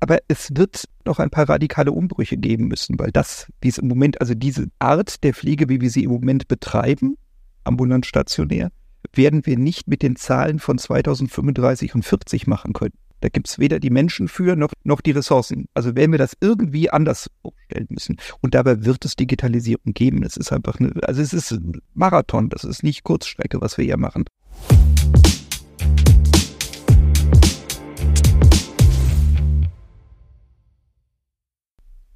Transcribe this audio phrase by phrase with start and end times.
[0.00, 3.88] Aber es wird noch ein paar radikale Umbrüche geben müssen, weil das, wie es im
[3.88, 7.16] Moment, also diese Art der Pflege, wie wir sie im Moment betreiben,
[7.64, 8.70] ambulant stationär,
[9.12, 12.94] werden wir nicht mit den Zahlen von 2035 und 40 machen können.
[13.20, 15.66] Da gibt es weder die Menschen für noch, noch die Ressourcen.
[15.74, 18.16] Also werden wir das irgendwie anders aufstellen müssen.
[18.40, 20.22] Und dabei wird es Digitalisierung geben.
[20.22, 23.84] Es ist einfach eine, also es ist ein Marathon, das ist nicht Kurzstrecke, was wir
[23.84, 24.24] hier machen.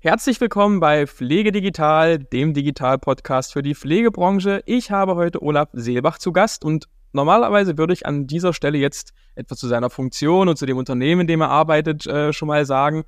[0.05, 4.63] Herzlich willkommen bei Pflege Digital, dem Digital-Podcast für die Pflegebranche.
[4.67, 9.15] Ich habe heute Olaf Seelbach zu Gast und normalerweise würde ich an dieser Stelle jetzt
[9.35, 12.67] etwas zu seiner Funktion und zu dem Unternehmen, in dem er arbeitet, äh, schon mal
[12.67, 13.05] sagen.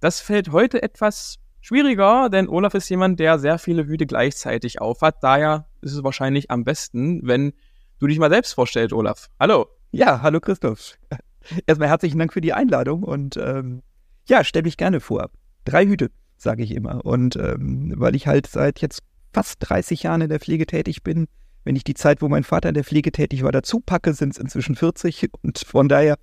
[0.00, 5.16] Das fällt heute etwas schwieriger, denn Olaf ist jemand, der sehr viele Hüte gleichzeitig aufhat.
[5.22, 7.52] Daher ist es wahrscheinlich am besten, wenn
[7.98, 9.28] du dich mal selbst vorstellst, Olaf.
[9.38, 9.66] Hallo.
[9.90, 10.94] Ja, hallo Christoph.
[11.66, 13.82] Erstmal herzlichen Dank für die Einladung und ähm,
[14.26, 15.28] ja, stell mich gerne vor.
[15.66, 17.04] Drei Hüte sage ich immer.
[17.04, 19.02] Und ähm, weil ich halt seit jetzt
[19.32, 21.26] fast 30 Jahren in der Pflege tätig bin,
[21.64, 24.32] wenn ich die Zeit, wo mein Vater in der Pflege tätig war, dazu packe, sind
[24.32, 25.28] es inzwischen 40.
[25.42, 26.16] Und von daher,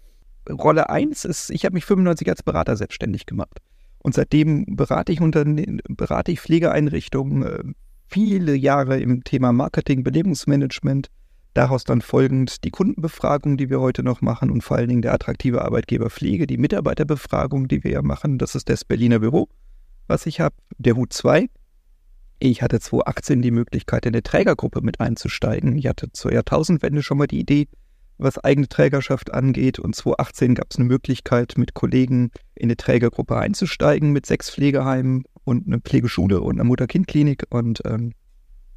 [0.49, 3.59] Rolle 1 ist, ich habe mich 95 als Berater selbstständig gemacht.
[3.99, 7.63] Und seitdem berate ich, Unterne berate ich Pflegeeinrichtungen äh,
[8.07, 11.09] viele Jahre im Thema Marketing, Belebungsmanagement.
[11.53, 15.13] Daraus dann folgend die Kundenbefragung, die wir heute noch machen und vor allen Dingen der
[15.13, 18.37] attraktive Arbeitgeber Pflege, die Mitarbeiterbefragung, die wir ja machen.
[18.37, 19.49] Das ist das Berliner Büro
[20.07, 21.49] was ich habe, der Hut 2.
[22.39, 25.75] Ich hatte 2018 die Möglichkeit, in eine Trägergruppe mit einzusteigen.
[25.75, 27.67] Ich hatte zur Jahrtausendwende schon mal die Idee,
[28.19, 29.79] was eigene Trägerschaft angeht.
[29.79, 35.23] Und 2018 gab es eine Möglichkeit, mit Kollegen in eine Trägergruppe einzusteigen mit sechs Pflegeheimen
[35.45, 37.45] und einer Pflegeschule und einer Mutter-Kind-Klinik.
[37.49, 38.13] Und ähm,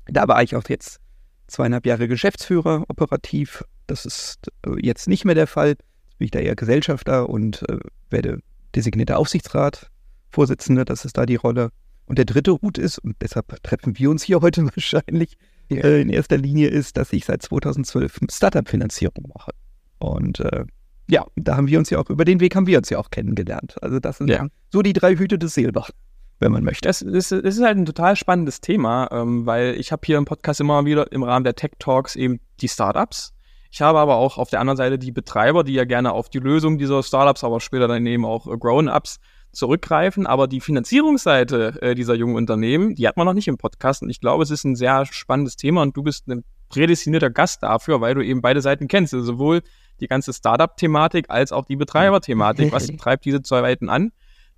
[0.06, 1.00] da war ich auch jetzt
[1.46, 3.64] zweieinhalb Jahre Geschäftsführer operativ.
[3.86, 5.70] Das ist äh, jetzt nicht mehr der Fall.
[5.70, 7.78] Jetzt bin ich da eher Gesellschafter und äh,
[8.08, 8.40] werde
[8.74, 9.90] designierter Aufsichtsrat
[10.30, 11.70] Vorsitzende, das ist da die Rolle.
[12.06, 15.36] Und der dritte Hut ist, und deshalb treffen wir uns hier heute wahrscheinlich,
[15.68, 15.78] ja.
[15.84, 19.52] äh, in erster Linie ist, dass ich seit 2012 Startup-Finanzierung mache.
[19.98, 20.64] Und äh,
[21.08, 23.10] ja, da haben wir uns ja auch, über den Weg haben wir uns ja auch
[23.10, 23.76] kennengelernt.
[23.82, 24.46] Also das sind ja.
[24.70, 25.90] so die drei Hüte des Seelbach,
[26.38, 26.88] wenn man möchte.
[26.88, 30.24] Das ist, das ist halt ein total spannendes Thema, ähm, weil ich habe hier im
[30.24, 33.34] Podcast immer wieder im Rahmen der Tech Talks eben die Startups.
[33.72, 36.40] Ich habe aber auch auf der anderen Seite die Betreiber, die ja gerne auf die
[36.40, 39.18] Lösung dieser Startups, aber später dann eben auch äh, Grown-Ups
[39.52, 40.26] zurückgreifen.
[40.26, 44.02] Aber die Finanzierungsseite äh, dieser jungen Unternehmen, die hat man noch nicht im Podcast.
[44.02, 47.62] Und ich glaube, es ist ein sehr spannendes Thema und du bist ein prädestinierter Gast
[47.62, 49.14] dafür, weil du eben beide Seiten kennst.
[49.14, 49.62] Also sowohl
[50.00, 52.72] die ganze Startup-Thematik als auch die Betreiber-Thematik.
[52.72, 54.12] Was treibt diese zwei Seiten an?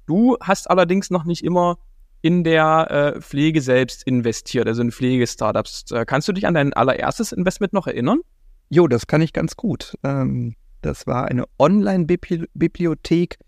[0.06, 1.78] Du hast allerdings noch nicht immer
[2.20, 5.91] in der äh, Pflege selbst investiert, also in Pflegestartups.
[5.91, 8.20] Äh, kannst du dich an dein allererstes Investment noch erinnern?
[8.70, 9.98] Jo, das kann ich ganz gut.
[10.04, 13.38] Ähm, das war eine Online-Bibliothek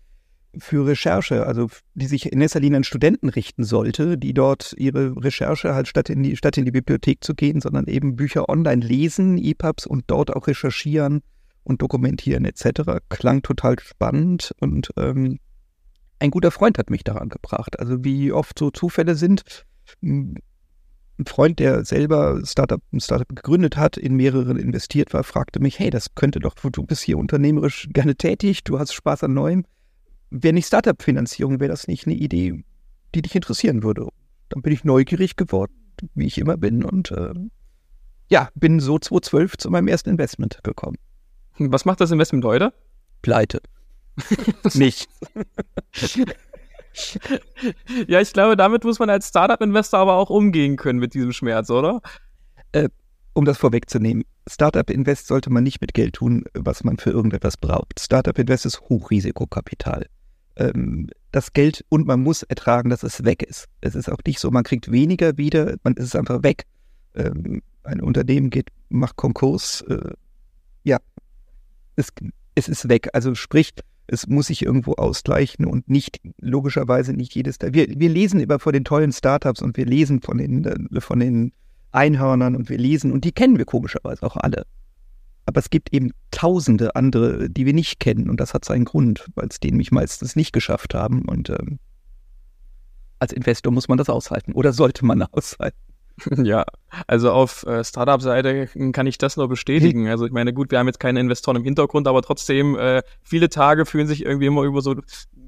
[0.59, 5.15] für Recherche, also die sich in erster Linie an Studenten richten sollte, die dort ihre
[5.23, 8.85] Recherche halt statt in die, statt in die Bibliothek zu gehen, sondern eben Bücher online
[8.85, 11.21] lesen, EPUBs und dort auch recherchieren
[11.63, 12.99] und dokumentieren etc.
[13.09, 15.39] Klang total spannend und ähm,
[16.19, 17.79] ein guter Freund hat mich daran gebracht.
[17.79, 19.65] Also wie oft so Zufälle sind.
[20.01, 20.41] Ein
[21.25, 25.89] Freund, der selber Startup, ein Startup gegründet hat, in mehreren investiert war, fragte mich, hey,
[25.89, 29.65] das könnte doch, du bist hier unternehmerisch gerne tätig, du hast Spaß an Neuem
[30.29, 32.63] wäre nicht Startup-Finanzierung, wäre das nicht eine Idee,
[33.13, 34.07] die dich interessieren würde.
[34.49, 35.73] Dann bin ich neugierig geworden,
[36.13, 37.33] wie ich immer bin und äh,
[38.29, 40.97] ja, bin so 2012 zu meinem ersten Investment gekommen.
[41.57, 42.73] Was macht das Investment heute?
[43.21, 43.61] Pleite.
[44.73, 45.09] nicht.
[48.07, 51.69] ja, ich glaube, damit muss man als Startup-Investor aber auch umgehen können mit diesem Schmerz,
[51.69, 52.01] oder?
[52.71, 52.89] Äh,
[53.33, 57.57] um das vorwegzunehmen, Startup Invest sollte man nicht mit Geld tun, was man für irgendetwas
[57.57, 57.99] braucht.
[57.99, 60.05] Startup Invest ist Hochrisikokapital.
[60.57, 63.65] Ähm, das Geld und man muss ertragen, dass es weg ist.
[63.81, 66.63] Es ist auch nicht so, man kriegt weniger wieder, man ist einfach weg.
[67.13, 70.13] Ähm, ein Unternehmen geht, macht Konkurs, äh,
[70.83, 70.97] ja,
[71.95, 72.09] es,
[72.55, 73.09] es ist weg.
[73.13, 73.73] Also sprich,
[74.07, 77.57] es muss sich irgendwo ausgleichen und nicht, logischerweise nicht jedes.
[77.61, 81.19] Wir, wir lesen immer von den tollen Startups und wir lesen von den, äh, von
[81.19, 81.51] den
[81.91, 84.65] Einhörnern und wir lesen und die kennen wir komischerweise auch alle.
[85.45, 89.27] Aber es gibt eben tausende andere, die wir nicht kennen und das hat seinen Grund,
[89.35, 91.79] weil es denen mich meistens nicht geschafft haben und ähm,
[93.19, 95.77] als Investor muss man das aushalten oder sollte man aushalten.
[96.37, 96.65] Ja,
[97.07, 100.07] also auf äh, Startup-Seite kann ich das nur bestätigen.
[100.15, 103.49] Also ich meine, gut, wir haben jetzt keine Investoren im Hintergrund, aber trotzdem, äh, viele
[103.49, 104.95] Tage fühlen sich irgendwie immer über so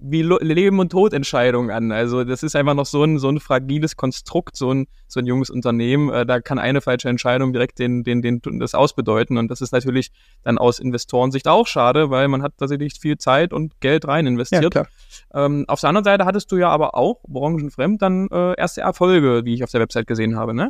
[0.02, 1.92] wie Leben- und Todentscheidungen an.
[1.92, 5.26] Also das ist einfach noch so ein, so ein fragiles Konstrukt, so ein, so ein
[5.26, 6.10] junges Unternehmen.
[6.10, 9.38] Äh, da kann eine falsche Entscheidung direkt den, den, den, das ausbedeuten.
[9.38, 10.12] Und das ist natürlich
[10.44, 14.76] dann aus Investorensicht auch schade, weil man hat tatsächlich viel Zeit und Geld rein investiert.
[14.76, 14.86] Ja,
[15.34, 19.46] ähm, auf der anderen Seite hattest du ja aber auch branchenfremd dann äh, erste Erfolge,
[19.46, 20.70] wie ich auf der Website gesehen habe, ne?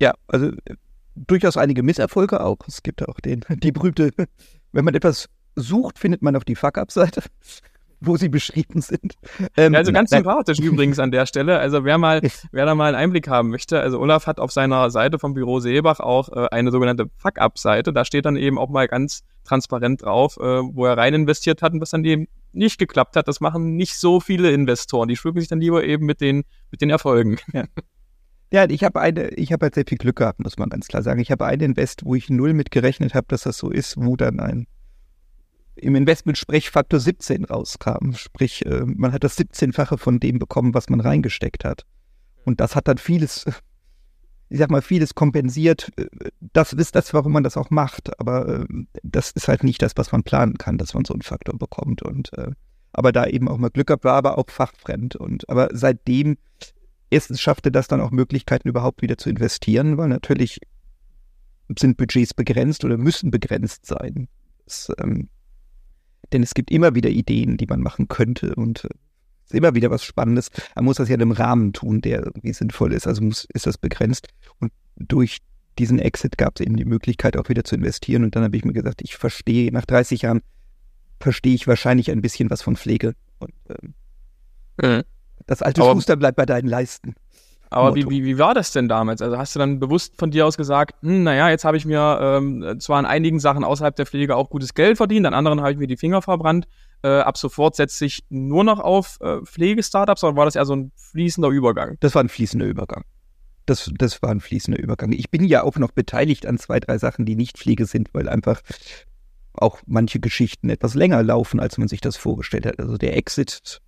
[0.00, 0.74] Ja, also äh,
[1.14, 2.58] durchaus einige Misserfolge auch.
[2.66, 4.10] Es gibt auch den, die berühmte,
[4.72, 7.22] wenn man etwas sucht, findet man auf die Fuck-Up-Seite
[8.04, 9.14] wo sie beschrieben sind.
[9.56, 11.58] Ähm, ja, also ganz nein, sympathisch übrigens an der Stelle.
[11.58, 12.20] Also wer mal,
[12.52, 15.60] wer da mal einen Einblick haben möchte, also Olaf hat auf seiner Seite vom Büro
[15.60, 17.92] Seebach auch äh, eine sogenannte Fuck-Up-Seite.
[17.92, 21.72] Da steht dann eben auch mal ganz transparent drauf, äh, wo er rein investiert hat
[21.72, 23.28] und was dann eben nicht geklappt hat.
[23.28, 25.08] Das machen nicht so viele Investoren.
[25.08, 27.38] Die schmücken sich dann lieber eben mit den, mit den Erfolgen.
[27.52, 27.64] Ja.
[28.52, 31.02] Ja, ich habe eine, ich habe halt sehr viel Glück gehabt, muss man ganz klar
[31.02, 31.20] sagen.
[31.20, 34.14] Ich habe einen Invest, wo ich null mit gerechnet habe, dass das so ist, wo
[34.14, 34.66] dann ein
[35.76, 38.12] im Investment-Sprechfaktor 17 rauskam.
[38.12, 41.84] Sprich, äh, man hat das 17-fache von dem bekommen, was man reingesteckt hat.
[42.44, 43.46] Und das hat dann vieles,
[44.48, 45.90] ich sag mal, vieles kompensiert.
[46.40, 48.18] Das ist das, warum man das auch macht.
[48.20, 48.66] Aber äh,
[49.02, 52.02] das ist halt nicht das, was man planen kann, dass man so einen Faktor bekommt.
[52.02, 52.52] Und äh,
[52.92, 55.16] aber da eben auch mal Glück gehabt war, aber auch fachfremd.
[55.16, 56.36] Und aber seitdem
[57.10, 60.60] erstens schaffte das dann auch Möglichkeiten, überhaupt wieder zu investieren, weil natürlich
[61.78, 64.28] sind Budgets begrenzt oder müssen begrenzt sein.
[64.64, 65.28] Das, ähm,
[66.32, 68.88] denn es gibt immer wieder Ideen, die man machen könnte und äh,
[69.44, 70.50] ist immer wieder was Spannendes.
[70.74, 73.06] Man muss das ja in einem Rahmen tun, der irgendwie sinnvoll ist.
[73.06, 74.28] Also muss, ist das begrenzt.
[74.58, 75.38] Und durch
[75.78, 78.24] diesen Exit gab es eben die Möglichkeit, auch wieder zu investieren.
[78.24, 80.42] Und dann habe ich mir gesagt, ich verstehe, nach 30 Jahren
[81.20, 83.14] verstehe ich wahrscheinlich ein bisschen was von Pflege.
[83.38, 83.94] Und ähm,
[84.80, 85.02] mhm.
[85.46, 87.14] das alte Aber Schuster bleibt bei deinen Leisten.
[87.72, 89.22] Aber wie, wie, wie war das denn damals?
[89.22, 92.18] Also hast du dann bewusst von dir aus gesagt, hm, naja, jetzt habe ich mir
[92.20, 95.72] ähm, zwar an einigen Sachen außerhalb der Pflege auch gutes Geld verdient, an anderen habe
[95.72, 96.66] ich mir die Finger verbrannt.
[97.02, 100.76] Äh, ab sofort setze ich nur noch auf äh, Pflege-Startups oder war das eher so
[100.76, 101.96] ein fließender Übergang?
[102.00, 103.04] Das war ein fließender Übergang.
[103.66, 105.12] Das, das war ein fließender Übergang.
[105.12, 108.28] Ich bin ja auch noch beteiligt an zwei, drei Sachen, die nicht Pflege sind, weil
[108.28, 108.60] einfach
[109.54, 112.78] auch manche Geschichten etwas länger laufen, als man sich das vorgestellt hat.
[112.78, 113.80] Also der Exit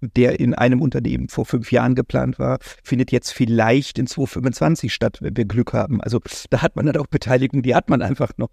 [0.00, 5.18] der in einem Unternehmen vor fünf Jahren geplant war, findet jetzt vielleicht in 2025 statt,
[5.20, 6.00] wenn wir Glück haben.
[6.00, 8.50] Also da hat man dann auch Beteiligung, die hat man einfach noch.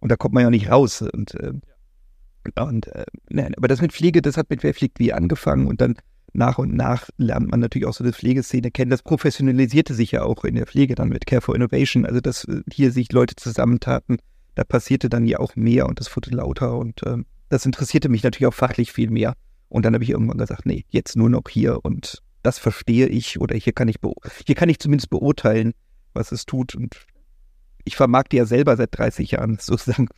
[0.00, 1.02] Und da kommt man ja nicht raus.
[1.02, 1.52] Und, äh,
[2.60, 5.80] und äh, nein, aber das mit Pflege, das hat mit Wer fliegt wie angefangen und
[5.80, 5.96] dann
[6.32, 8.90] nach und nach lernt man natürlich auch so die Pflegeszene kennen.
[8.90, 12.04] Das professionalisierte sich ja auch in der Pflege dann mit Care for Innovation.
[12.04, 14.18] Also dass äh, hier sich Leute zusammentaten,
[14.54, 17.18] da passierte dann ja auch mehr und das wurde lauter und äh,
[17.48, 19.34] das interessierte mich natürlich auch fachlich viel mehr.
[19.68, 23.40] Und dann habe ich irgendwann gesagt, nee, jetzt nur noch hier und das verstehe ich
[23.40, 23.96] oder hier kann ich
[24.46, 25.74] hier kann ich zumindest beurteilen,
[26.14, 26.74] was es tut.
[26.74, 27.06] Und
[27.84, 30.08] ich vermarkte ja selber seit 30 Jahren sozusagen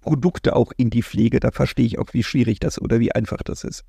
[0.00, 1.40] Produkte auch in die Pflege.
[1.40, 3.84] Da verstehe ich auch, wie schwierig das oder wie einfach das ist.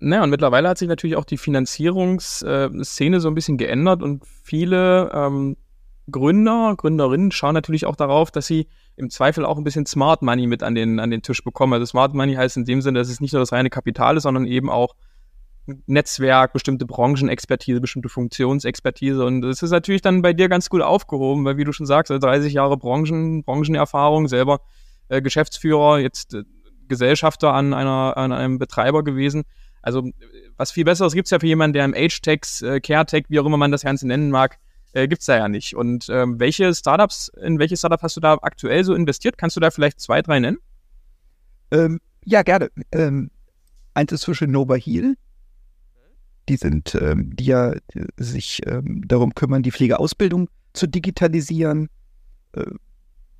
[0.00, 5.12] Naja, und mittlerweile hat sich natürlich auch die Finanzierungsszene so ein bisschen geändert und viele
[5.14, 5.56] ähm,
[6.10, 8.66] Gründer, Gründerinnen schauen natürlich auch darauf, dass sie
[8.96, 11.72] im Zweifel auch ein bisschen Smart Money mit an den, an den Tisch bekommen.
[11.72, 14.24] Also Smart Money heißt in dem Sinne, dass es nicht nur das reine Kapital ist,
[14.24, 14.94] sondern eben auch
[15.86, 19.24] Netzwerk, bestimmte Branchenexpertise, bestimmte Funktionsexpertise.
[19.24, 22.10] Und das ist natürlich dann bei dir ganz gut aufgehoben, weil wie du schon sagst,
[22.10, 24.60] 30 also Jahre Branchen, Branchenerfahrung, selber
[25.08, 26.42] äh, Geschäftsführer, jetzt äh,
[26.88, 29.44] Gesellschafter an, einer, an einem Betreiber gewesen.
[29.82, 30.10] Also
[30.56, 33.56] was viel Besseres gibt's ja für jemanden, der im Age-Tech, äh, Care-Tech, wie auch immer
[33.56, 34.58] man das Ganze nennen mag,
[34.92, 35.74] äh, gibt es da ja nicht.
[35.74, 39.38] Und ähm, welche Startups, in welche Startup hast du da aktuell so investiert?
[39.38, 40.58] Kannst du da vielleicht zwei, drei nennen?
[41.70, 42.70] Ähm, ja, gerne.
[42.92, 43.30] Ähm,
[43.94, 45.14] eins ist zwischen Nova Heal.
[46.48, 47.74] Die sind, ähm, die ja
[48.16, 51.88] sich ähm, darum kümmern, die Pflegeausbildung zu digitalisieren.
[52.52, 52.66] Äh,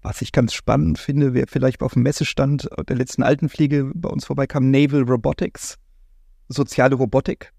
[0.02, 4.24] was ich ganz spannend finde, wer vielleicht auf dem Messestand der letzten Altenpflege bei uns
[4.24, 5.78] vorbeikam, Naval Robotics,
[6.48, 7.52] soziale Robotik,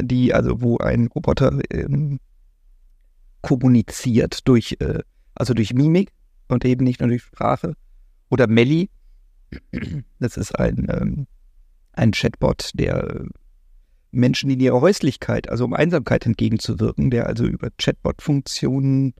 [0.00, 2.18] die also wo ein Roboter ähm,
[3.44, 5.00] kommuniziert durch, äh,
[5.34, 6.10] also durch Mimik
[6.48, 7.74] und eben nicht nur durch Sprache.
[8.30, 8.88] Oder Melli,
[10.18, 11.26] das ist ein, ähm,
[11.92, 13.26] ein Chatbot, der
[14.10, 19.12] Menschen in ihrer Häuslichkeit, also um Einsamkeit entgegenzuwirken, der also über Chatbot-Funktionen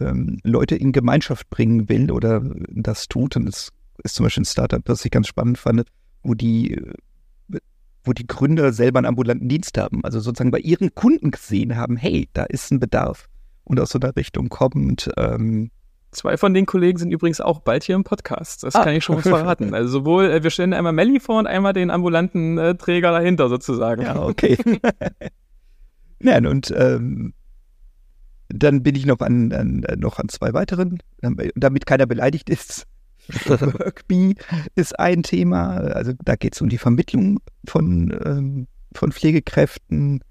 [0.00, 3.36] ähm, Leute in Gemeinschaft bringen will oder das tut.
[3.36, 3.70] Und das
[4.02, 5.84] ist zum Beispiel ein Startup, das ich ganz spannend fand,
[6.24, 6.80] wo die,
[8.02, 11.96] wo die Gründer selber einen ambulanten Dienst haben, also sozusagen bei ihren Kunden gesehen haben,
[11.96, 13.28] hey, da ist ein Bedarf
[13.68, 15.10] und aus so einer Richtung kommt.
[15.16, 15.70] Ähm,
[16.10, 18.62] Zwei von den Kollegen sind übrigens auch bald hier im Podcast.
[18.62, 18.84] Das ah.
[18.84, 19.74] kann ich schon mal verraten.
[19.74, 23.48] Also sowohl, äh, wir stellen einmal Melli vor und einmal den ambulanten äh, Träger dahinter
[23.48, 24.02] sozusagen.
[24.02, 24.56] Ja, okay.
[26.20, 27.34] Nein, und ähm,
[28.48, 30.98] dann bin ich noch an, an, noch an zwei weiteren,
[31.54, 32.86] damit keiner beleidigt ist.
[33.46, 34.34] Workbee
[34.74, 35.76] ist ein Thema.
[35.76, 40.22] Also da geht es um die Vermittlung von, ähm, von Pflegekräften.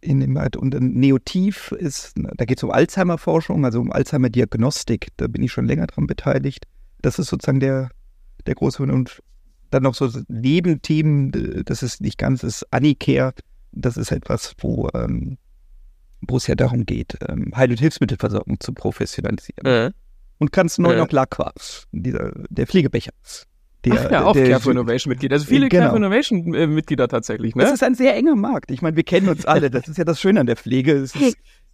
[0.00, 5.08] In dem, und Neotiv ist, da geht es um Alzheimer-Forschung, also um Alzheimer-Diagnostik.
[5.16, 6.66] Da bin ich schon länger dran beteiligt.
[7.02, 7.90] Das ist sozusagen der,
[8.46, 9.22] der große und
[9.70, 13.32] dann noch so Nebenthemen, das ist nicht ganz, das ist Anicare.
[13.72, 15.38] Das ist etwas, wo, ähm,
[16.22, 19.64] wo es ja darum geht, ähm, Heil- und Hilfsmittelversorgung zu professionalisieren.
[19.64, 19.92] Äh.
[20.38, 20.96] Und ganz neu äh.
[20.96, 21.52] noch Lacqua,
[21.92, 23.12] dieser, der Pflegebecher.
[23.84, 25.32] Der, Ach ja, auch der, Care for Innovation Mitglied.
[25.32, 25.82] Also viele genau.
[25.82, 27.62] Care for Innovation äh, Mitglieder tatsächlich, ne?
[27.62, 28.70] Das ist ein sehr enger Markt.
[28.70, 29.70] Ich meine, wir kennen uns alle.
[29.70, 30.92] Das ist ja das Schöne an der Pflege.
[30.92, 31.16] Ist,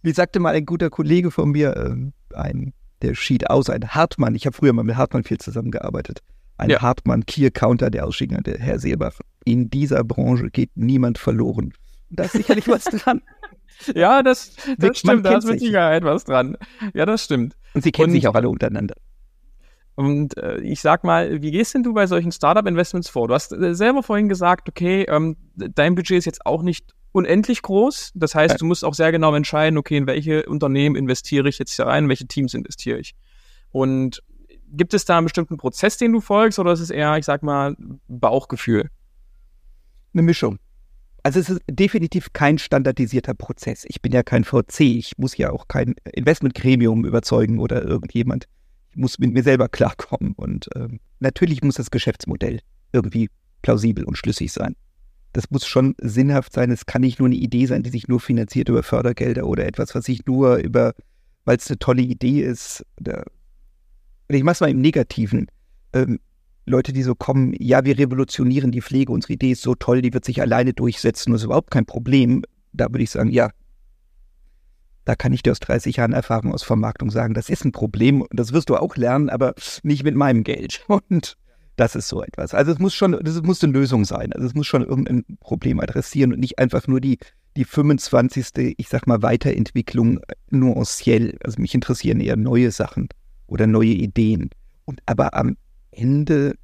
[0.01, 4.35] wie sagte mal ein guter Kollege von mir, äh, ein, der schied aus, ein Hartmann.
[4.35, 6.21] Ich habe früher mal mit Hartmann viel zusammengearbeitet
[6.57, 6.81] ein ja.
[6.81, 9.19] Hartmann-Kier-Counter, der Ausstieg der Herr Seebach.
[9.45, 11.73] In dieser Branche geht niemand verloren.
[12.09, 13.21] Da ist sicherlich was dran.
[13.93, 16.57] Ja, das, das stimmt, da ist mit Sicherheit was dran.
[16.93, 17.55] Ja, das stimmt.
[17.73, 18.95] Und sie kennen und, sich auch alle untereinander.
[19.97, 23.27] Und äh, ich sag mal, wie gehst denn du bei solchen Startup-Investments vor?
[23.27, 27.63] Du hast äh, selber vorhin gesagt, okay, ähm, dein Budget ist jetzt auch nicht unendlich
[27.63, 28.11] groß.
[28.13, 31.75] Das heißt, du musst auch sehr genau entscheiden, okay, in welche Unternehmen investiere ich jetzt
[31.75, 33.15] hier rein, in welche Teams investiere ich.
[33.71, 34.21] Und
[34.69, 37.41] gibt es da einen bestimmten Prozess, den du folgst, oder ist es eher, ich sag
[37.41, 37.75] mal,
[38.07, 38.91] Bauchgefühl?
[40.13, 40.59] Eine Mischung.
[41.23, 43.83] Also es ist definitiv kein standardisierter Prozess.
[43.87, 48.47] Ich bin ja kein VC, ich muss ja auch kein Investmentgremium überzeugen oder irgendjemand.
[48.97, 50.33] Muss mit mir selber klarkommen.
[50.33, 52.59] Und ähm, natürlich muss das Geschäftsmodell
[52.91, 53.29] irgendwie
[53.61, 54.75] plausibel und schlüssig sein.
[55.33, 56.71] Das muss schon sinnhaft sein.
[56.71, 59.93] Es kann nicht nur eine Idee sein, die sich nur finanziert über Fördergelder oder etwas,
[59.93, 60.93] was sich nur über,
[61.45, 63.23] weil es eine tolle Idee ist, oder
[64.29, 65.47] ich mache es mal im Negativen,
[65.93, 66.19] ähm,
[66.65, 70.13] Leute, die so kommen, ja, wir revolutionieren die Pflege, unsere Idee ist so toll, die
[70.13, 72.43] wird sich alleine durchsetzen, das ist überhaupt kein Problem.
[72.73, 73.51] Da würde ich sagen, ja,
[75.07, 78.25] da kann ich dir aus 30 Jahren Erfahrung aus Vermarktung sagen, das ist ein Problem
[78.29, 80.83] das wirst du auch lernen, aber nicht mit meinem Geld.
[80.87, 81.37] Und
[81.77, 82.53] das ist so etwas.
[82.53, 84.33] Also es muss schon, das muss eine Lösung sein.
[84.33, 87.19] Also es muss schon irgendein Problem adressieren und nicht einfach nur die,
[87.55, 88.75] die 25.
[88.77, 91.37] ich sag mal, Weiterentwicklung nuanciell.
[91.41, 93.07] Also mich interessieren eher neue Sachen
[93.45, 94.49] oder neue Ideen.
[94.85, 95.55] Und aber am
[95.91, 96.55] Ende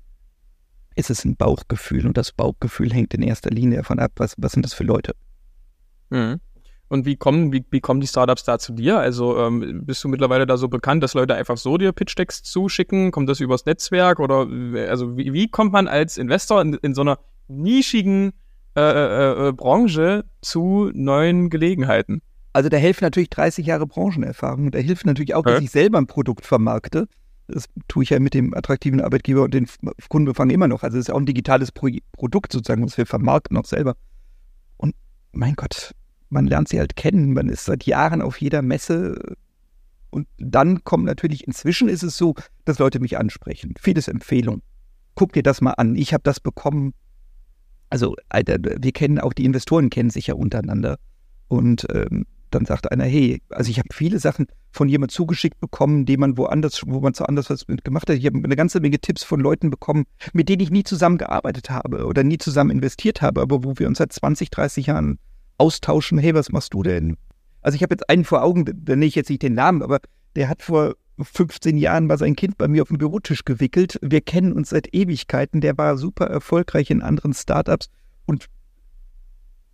[0.96, 4.52] ist es ein Bauchgefühl und das Bauchgefühl hängt in erster Linie davon ab, was, was
[4.52, 5.16] sind das für Leute.
[6.10, 6.42] Mhm.
[6.90, 9.00] Und wie kommen, wie, wie kommen die Startups da zu dir?
[9.00, 13.12] Also ähm, bist du mittlerweile da so bekannt, dass Leute einfach so dir Pitch-Decks zuschicken?
[13.12, 14.20] Kommt das übers Netzwerk?
[14.20, 14.48] Oder
[14.90, 18.34] also wie, wie kommt man als Investor in, in so einer nischigen
[18.76, 22.22] äh, äh, äh Branche zu neuen Gelegenheiten?
[22.54, 24.70] Also da helfen natürlich 30 Jahre Branchenerfahrung.
[24.70, 27.08] Da hilft natürlich auch, dass ich selber ein Produkt vermarkte.
[27.48, 29.68] Das tue ich ja mit dem attraktiven Arbeitgeber und den
[30.10, 30.84] Kundenbefang immer noch.
[30.84, 33.96] Also es ist auch ein digitales Pro Produkt sozusagen, was wir vermarkten auch selber.
[34.78, 34.96] Und
[35.32, 35.94] mein Gott,
[36.34, 37.34] man lernt sie halt kennen.
[37.34, 39.36] Man ist seit Jahren auf jeder Messe.
[40.10, 42.36] Und dann kommt natürlich, inzwischen ist es so,
[42.66, 43.74] dass Leute mich ansprechen.
[43.80, 44.62] Vieles Empfehlung.
[45.16, 45.96] Guck dir das mal an.
[45.96, 46.94] Ich habe das bekommen.
[47.90, 50.98] Also, Alter, wir kennen auch die Investoren kennen sich ja untereinander.
[51.48, 56.06] Und ähm, dann sagt einer, hey, also ich habe viele Sachen von jemand zugeschickt bekommen,
[56.06, 58.18] die man woanders, wo man so anders was gemacht hat.
[58.18, 62.06] Ich habe eine ganze Menge Tipps von Leuten bekommen, mit denen ich nie zusammengearbeitet habe
[62.06, 65.20] oder nie zusammen investiert habe, aber wo wir uns seit 20, 30 Jahren
[65.58, 66.18] austauschen.
[66.18, 67.18] Hey, was machst du denn?
[67.62, 70.00] Also ich habe jetzt einen vor Augen, da nenne ich jetzt nicht den Namen, aber
[70.36, 74.00] der hat vor 15 Jahren war sein Kind bei mir auf dem Bürotisch gewickelt.
[74.02, 75.62] Wir kennen uns seit Ewigkeiten.
[75.62, 77.90] Der war super erfolgreich in anderen Startups
[78.26, 78.48] und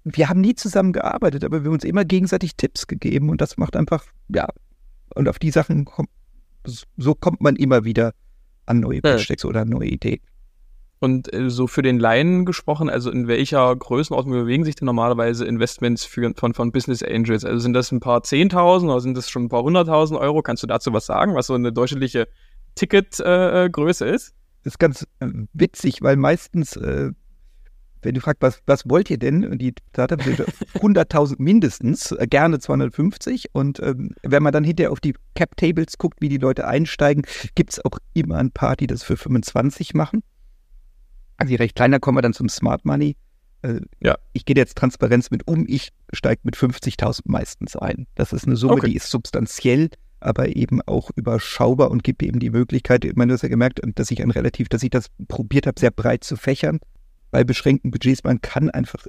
[0.03, 3.57] wir haben nie zusammen gearbeitet, aber wir haben uns immer gegenseitig Tipps gegeben und das
[3.57, 4.47] macht einfach, ja,
[5.13, 6.09] und auf die Sachen kommt,
[6.65, 8.13] so kommt man immer wieder
[8.65, 10.19] an neue Pitch oder an neue Ideen.
[10.99, 15.45] Und äh, so für den Laien gesprochen, also in welcher Größenordnung bewegen sich denn normalerweise
[15.45, 17.45] Investments für, von, von Business Angels?
[17.45, 20.41] Also sind das ein paar Zehntausend oder sind das schon ein paar hunderttausend Euro?
[20.41, 22.27] Kannst du dazu was sagen, was so eine durchschnittliche
[22.75, 24.33] Ticketgröße äh, ist?
[24.63, 27.11] Das ist ganz äh, witzig, weil meistens äh,
[28.01, 29.45] wenn du fragst, was, was wollt ihr denn?
[29.45, 30.39] Und die Startups sind
[30.75, 33.49] 100.000 mindestens, äh, gerne 250.
[33.53, 37.23] Und ähm, wenn man dann hinterher auf die Cap-Tables guckt, wie die Leute einsteigen,
[37.55, 40.23] gibt es auch immer ein paar, die das für 25 machen.
[41.39, 43.15] Also recht kleiner kommen wir dann zum Smart Money.
[43.61, 44.17] Äh, ja.
[44.33, 48.07] Ich gehe jetzt Transparenz mit um, ich steige mit 50.000 meistens ein.
[48.15, 48.87] Das ist eine Summe, okay.
[48.87, 53.33] die ist substanziell, aber eben auch überschaubar und gibt eben die Möglichkeit, ich meine, du
[53.35, 56.35] hast ja gemerkt, dass ich ein relativ, dass ich das probiert habe, sehr breit zu
[56.35, 56.79] fächern
[57.31, 59.05] bei beschränkten Budgets, man kann einfach,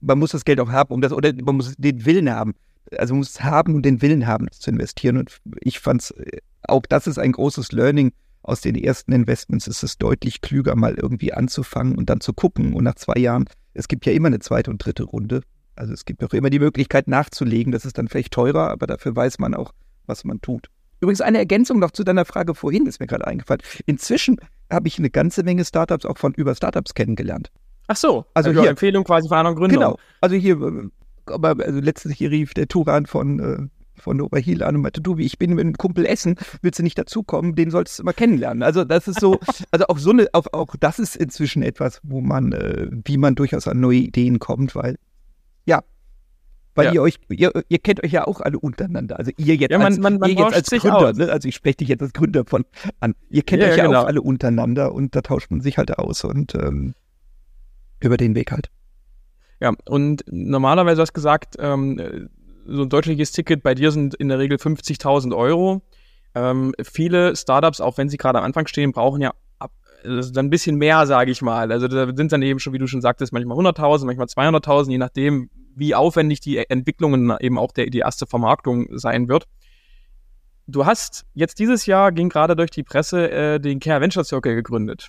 [0.00, 2.54] man muss das Geld auch haben, um das, oder man muss den Willen haben.
[2.96, 5.16] Also man muss es haben und den Willen haben, das zu investieren.
[5.16, 6.14] Und ich fand es,
[6.62, 8.12] auch das ist ein großes Learning
[8.46, 12.72] aus den ersten Investments, ist es deutlich klüger, mal irgendwie anzufangen und dann zu gucken.
[12.74, 15.42] Und nach zwei Jahren, es gibt ja immer eine zweite und dritte Runde.
[15.74, 17.72] Also es gibt auch immer die Möglichkeit nachzulegen.
[17.72, 19.72] Das ist dann vielleicht teurer, aber dafür weiß man auch,
[20.06, 20.68] was man tut.
[21.00, 23.60] Übrigens eine Ergänzung noch zu deiner Frage vorhin, ist mir gerade eingefallen.
[23.84, 24.38] Inzwischen
[24.70, 27.50] habe ich eine ganze Menge Startups auch von über Startups kennengelernt.
[27.88, 29.78] Ach so, also, also hier Empfehlung quasi von anderen Gründern.
[29.78, 30.88] Genau, also hier, äh,
[31.26, 35.38] aber also letztens hier rief der Turan von von Oberhiel an und meinte, du, ich
[35.38, 37.54] bin mit einem Kumpel essen, willst du nicht dazukommen?
[37.54, 38.62] Den solltest du mal kennenlernen.
[38.62, 39.38] Also das ist so,
[39.70, 43.34] also auch so eine, auch, auch das ist inzwischen etwas, wo man, äh, wie man
[43.34, 44.96] durchaus an neue Ideen kommt, weil,
[45.64, 45.82] ja,
[46.74, 46.92] weil ja.
[46.92, 49.18] ihr euch, ihr, ihr, kennt euch ja auch alle untereinander.
[49.18, 51.32] Also ihr jetzt ja, man, als, man, man ihr jetzt als Gründer, ne?
[51.32, 52.64] also ich spreche dich jetzt als Gründer von
[53.00, 53.14] an.
[53.30, 54.02] Ihr kennt ja, euch ja, genau.
[54.02, 56.94] auch alle untereinander und da tauscht man sich halt aus und ähm,
[58.00, 58.70] über den Weg halt.
[59.60, 62.28] Ja, und normalerweise hast du gesagt, ähm,
[62.66, 65.82] so ein deutliches Ticket bei dir sind in der Regel 50.000 Euro.
[66.34, 69.72] Ähm, viele Startups, auch wenn sie gerade am Anfang stehen, brauchen ja ab,
[70.04, 71.72] also ein bisschen mehr, sage ich mal.
[71.72, 74.98] Also da sind dann eben schon, wie du schon sagtest, manchmal 100.000, manchmal 200.000, je
[74.98, 79.46] nachdem, wie aufwendig die Entwicklungen eben auch der, die erste Vermarktung sein wird.
[80.66, 84.56] Du hast jetzt dieses Jahr, ging gerade durch die Presse, äh, den Care Venture Circle
[84.56, 85.08] gegründet.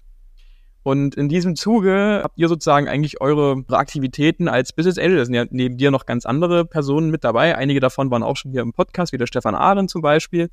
[0.88, 5.34] Und in diesem Zuge habt ihr sozusagen eigentlich eure Aktivitäten als Business Angel, da sind
[5.34, 7.58] ja neben dir noch ganz andere Personen mit dabei.
[7.58, 10.50] Einige davon waren auch schon hier im Podcast, wie der Stefan Ahren zum Beispiel.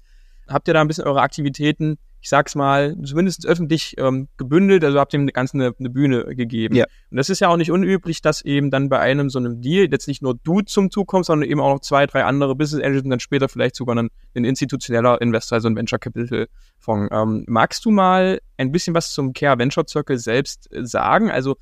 [0.48, 4.98] Habt ihr da ein bisschen eure Aktivitäten ich sag's mal, zumindest öffentlich ähm, gebündelt, also
[4.98, 6.74] habt dem Ganzen eine, eine Bühne gegeben.
[6.74, 6.86] Ja.
[7.10, 9.88] Und das ist ja auch nicht unüblich, dass eben dann bei einem so einem Deal
[9.90, 12.82] jetzt nicht nur du zum Zug kommst, sondern eben auch noch zwei, drei andere Business
[12.82, 17.14] Angels und dann später vielleicht sogar ein, ein institutioneller Investor, also ein Venture Capital Fonds.
[17.14, 21.30] Ähm, magst du mal ein bisschen was zum Care Venture Circle selbst äh, sagen?
[21.30, 21.58] Also,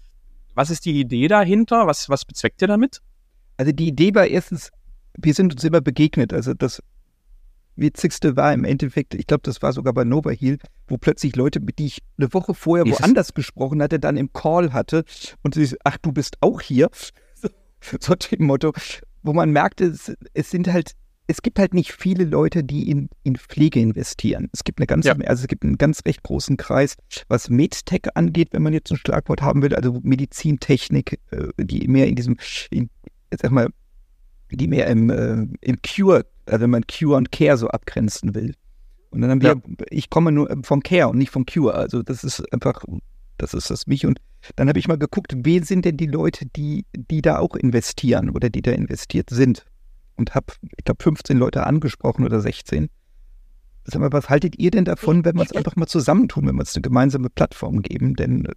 [0.55, 1.89] was ist die Idee dahinter?
[1.89, 3.01] Was, was bezweckt ihr damit?
[3.57, 4.71] Also die Idee war erstens,
[5.19, 6.33] wir sind uns immer begegnet.
[6.33, 6.81] Also das
[7.77, 11.61] Witzigste war im Endeffekt, ich glaube, das war sogar bei Nova Heal, wo plötzlich Leute,
[11.61, 15.05] mit die ich eine Woche vorher woanders gesprochen hatte, dann im Call hatte
[15.43, 16.89] und sie, ach, du bist auch hier.
[17.85, 18.73] So, so dem Motto,
[19.25, 20.93] wo man merkte, es, es, sind halt,
[21.27, 24.49] es gibt halt nicht viele Leute, die in, in Pflege investieren.
[24.53, 25.17] Es gibt eine ganz, ja.
[25.27, 26.95] also es gibt einen ganz recht großen Kreis,
[27.27, 32.07] was MedTech angeht, wenn man jetzt ein Schlagwort haben will, also Medizintechnik, äh, die mehr
[32.07, 32.37] in diesem,
[32.71, 32.89] in,
[33.33, 33.67] jetzt sag mal,
[34.53, 36.25] die mehr im, äh, im Cure
[36.61, 38.55] wenn man Cure und Care so abgrenzen will.
[39.11, 39.61] Und dann haben wir, ja.
[39.91, 41.75] ich komme nur vom Care und nicht vom Cure.
[41.75, 42.83] Also das ist einfach,
[43.37, 44.07] das ist das mich.
[44.07, 44.21] Und
[44.57, 48.31] dann habe ich mal geguckt, wer sind denn die Leute, die, die da auch investieren
[48.31, 49.65] oder die da investiert sind.
[50.17, 52.89] Und habe, ich glaube, 15 Leute angesprochen oder 16.
[53.85, 56.61] Sag mal, was haltet ihr denn davon, wenn wir es einfach mal zusammentun, wenn wir
[56.61, 58.15] uns eine gemeinsame Plattform geben?
[58.15, 58.53] Denn äh,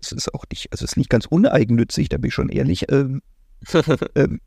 [0.00, 2.90] es ist auch nicht, also es ist nicht ganz uneigennützig, da bin ich schon ehrlich.
[2.90, 3.22] Ähm,
[4.14, 4.40] ähm,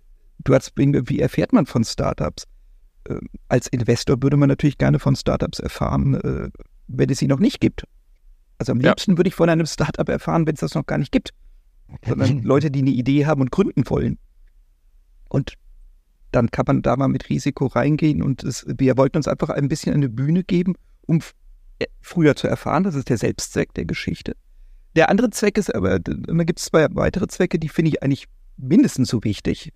[0.44, 2.46] du hast, wie erfährt man von Startups?
[3.10, 6.50] Äh, als Investor würde man natürlich gerne von Startups erfahren, äh,
[6.88, 7.86] wenn es sie noch nicht gibt.
[8.58, 8.90] Also am ja.
[8.90, 11.32] liebsten würde ich von einem Startup erfahren, wenn es das noch gar nicht gibt.
[12.06, 14.18] Sondern Leute, die eine Idee haben und gründen wollen.
[15.30, 15.54] Und
[16.32, 19.70] dann kann man da mal mit Risiko reingehen und es, wir wollten uns einfach ein
[19.70, 20.76] bisschen eine Bühne geben,
[21.08, 21.22] um
[21.80, 22.84] äh, früher zu erfahren.
[22.84, 24.36] Das ist der Selbstzweck der Geschichte.
[24.96, 28.28] Der andere Zweck ist aber, da gibt es zwei weitere Zwecke, die finde ich eigentlich
[28.58, 29.74] mindestens so wichtig.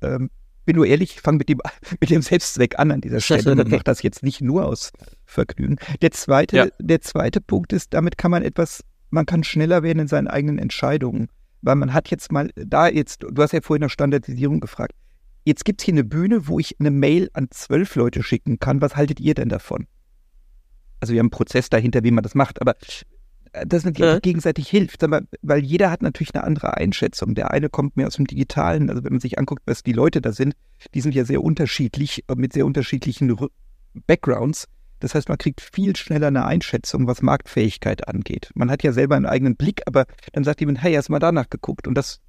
[0.00, 0.30] Ähm,
[0.64, 1.60] bin nur ehrlich, ich fange mit dem,
[2.00, 4.92] mit dem Selbstzweck an an dieser Stelle und mache das jetzt nicht nur aus
[5.24, 5.76] Vergnügen.
[6.02, 6.66] Der zweite, ja.
[6.78, 10.58] der zweite Punkt ist, damit kann man etwas, man kann schneller werden in seinen eigenen
[10.58, 11.28] Entscheidungen.
[11.62, 14.94] Weil man hat jetzt mal, da jetzt, du hast ja vorhin nach Standardisierung gefragt.
[15.44, 18.80] Jetzt gibt es hier eine Bühne, wo ich eine Mail an zwölf Leute schicken kann.
[18.80, 19.86] Was haltet ihr denn davon?
[21.00, 22.76] Also wir haben einen Prozess dahinter, wie man das macht, aber
[23.66, 24.18] dass man ja.
[24.20, 25.04] gegenseitig hilft,
[25.42, 27.34] weil jeder hat natürlich eine andere Einschätzung.
[27.34, 30.20] Der eine kommt mehr aus dem Digitalen, also wenn man sich anguckt, was die Leute
[30.20, 30.54] da sind,
[30.94, 33.36] die sind ja sehr unterschiedlich, äh, mit sehr unterschiedlichen
[34.06, 34.66] Backgrounds.
[35.00, 38.50] Das heißt, man kriegt viel schneller eine Einschätzung, was Marktfähigkeit angeht.
[38.54, 41.48] Man hat ja selber einen eigenen Blick, aber dann sagt jemand, hey, hast mal danach
[41.48, 41.88] geguckt.
[41.88, 42.20] Und das,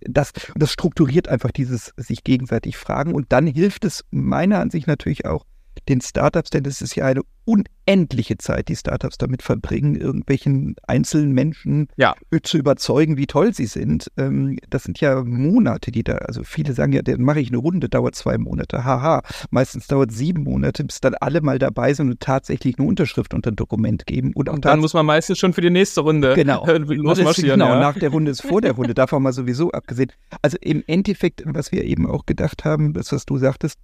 [0.00, 3.12] das, das strukturiert einfach dieses sich gegenseitig fragen.
[3.12, 5.44] Und dann hilft es meiner Ansicht natürlich auch,
[5.88, 11.32] den Startups, denn es ist ja eine unendliche Zeit, die Startups damit verbringen, irgendwelchen einzelnen
[11.32, 12.14] Menschen ja.
[12.42, 14.10] zu überzeugen, wie toll sie sind.
[14.16, 17.58] Ähm, das sind ja Monate, die da, also viele sagen ja, dann mache ich eine
[17.58, 18.84] Runde, dauert zwei Monate.
[18.84, 23.34] Haha, meistens dauert sieben Monate, bis dann alle mal dabei sind und tatsächlich eine Unterschrift
[23.34, 24.32] unter ein Dokument geben.
[24.34, 26.64] Und, und dann muss man meistens schon für die nächste Runde genau.
[26.66, 27.58] losmarschieren.
[27.58, 27.80] Genau, ja.
[27.80, 30.12] nach der Runde ist vor der Runde, davon mal sowieso abgesehen.
[30.42, 33.78] Also im Endeffekt, was wir eben auch gedacht haben, das, was du sagtest,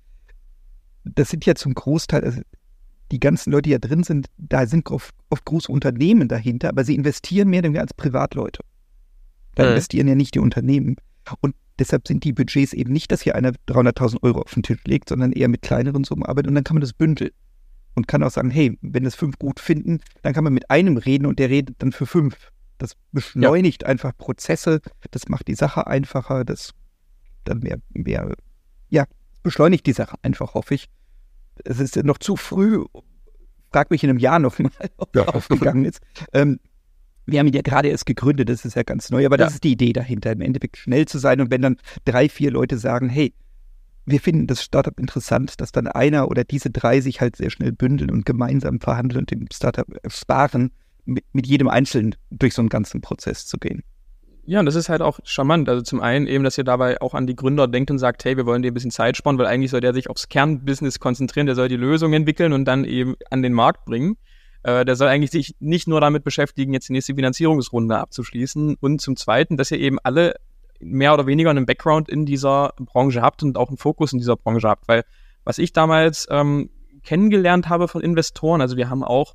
[1.14, 2.40] das sind ja zum Großteil, also
[3.10, 6.84] die ganzen Leute, die ja drin sind, da sind oft, oft große Unternehmen dahinter, aber
[6.84, 8.60] sie investieren mehr als Privatleute.
[9.54, 9.70] Da mhm.
[9.70, 10.96] investieren ja nicht die Unternehmen.
[11.40, 14.80] Und deshalb sind die Budgets eben nicht, dass hier einer 300.000 Euro auf den Tisch
[14.86, 17.30] legt, sondern eher mit kleineren Summen arbeitet und dann kann man das bündeln.
[17.94, 20.98] Und kann auch sagen, hey, wenn das fünf gut finden, dann kann man mit einem
[20.98, 22.52] reden und der redet dann für fünf.
[22.78, 23.88] Das beschleunigt ja.
[23.88, 26.74] einfach Prozesse, das macht die Sache einfacher, das
[27.42, 28.36] dann mehr, mehr,
[28.88, 29.04] ja,
[29.42, 30.88] beschleunigt die Sache einfach, hoffe ich.
[31.64, 32.84] Es ist noch zu früh,
[33.72, 35.26] frag mich in einem Jahr nochmal, ob ja.
[35.26, 36.00] aufgegangen ist.
[36.32, 36.60] Ähm,
[37.26, 39.64] wir haben ihn ja gerade erst gegründet, das ist ja ganz neu, aber das ist
[39.64, 41.42] die Idee dahinter, im Endeffekt schnell zu sein.
[41.42, 43.34] Und wenn dann drei, vier Leute sagen, hey,
[44.06, 47.72] wir finden das Startup interessant, dass dann einer oder diese drei sich halt sehr schnell
[47.72, 50.70] bündeln und gemeinsam verhandeln und dem Startup sparen,
[51.04, 53.82] mit, mit jedem Einzelnen durch so einen ganzen Prozess zu gehen.
[54.48, 55.68] Ja, und das ist halt auch charmant.
[55.68, 58.38] Also zum einen eben, dass ihr dabei auch an die Gründer denkt und sagt, hey,
[58.38, 61.44] wir wollen dir ein bisschen Zeit sparen, weil eigentlich soll der sich aufs Kernbusiness konzentrieren,
[61.44, 64.16] der soll die Lösung entwickeln und dann eben an den Markt bringen.
[64.62, 68.76] Äh, der soll eigentlich sich nicht nur damit beschäftigen, jetzt die nächste Finanzierungsrunde abzuschließen.
[68.80, 70.36] Und zum Zweiten, dass ihr eben alle
[70.80, 74.36] mehr oder weniger einen Background in dieser Branche habt und auch einen Fokus in dieser
[74.36, 74.88] Branche habt.
[74.88, 75.04] Weil
[75.44, 76.70] was ich damals ähm,
[77.04, 79.34] kennengelernt habe von Investoren, also wir haben auch,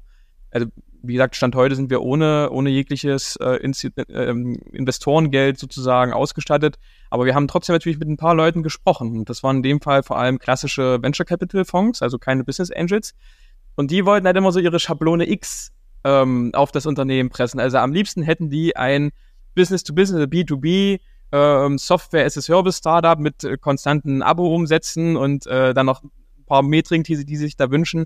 [0.50, 0.66] also
[1.04, 6.78] wie gesagt, Stand heute sind wir ohne, ohne jegliches äh, äh, Investorengeld sozusagen ausgestattet.
[7.10, 9.20] Aber wir haben trotzdem natürlich mit ein paar Leuten gesprochen.
[9.20, 12.72] Und das waren in dem Fall vor allem klassische Venture Capital Fonds, also keine Business
[12.72, 13.14] Angels.
[13.76, 15.72] Und die wollten halt immer so ihre Schablone X
[16.06, 17.60] ähm, auf das Unternehmen pressen.
[17.60, 19.12] Also am liebsten hätten die ein
[19.56, 21.00] Business-to-Business, B2B,
[21.34, 26.12] ähm, Software as a Service Startup mit äh, konstanten Abo-Umsätzen und äh, dann noch ein
[26.46, 28.06] paar Metriken, die, die sich da wünschen.